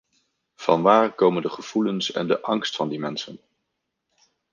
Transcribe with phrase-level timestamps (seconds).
[0.55, 3.39] Vanwaar komen de gevoelens en de angst van die mensen?